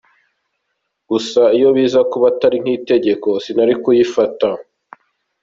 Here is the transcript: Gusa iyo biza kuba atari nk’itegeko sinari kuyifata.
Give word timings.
Gusa 1.09 1.41
iyo 1.57 1.69
biza 1.75 1.99
kuba 2.11 2.25
atari 2.33 2.57
nk’itegeko 2.63 3.29
sinari 3.43 3.73
kuyifata. 3.83 4.49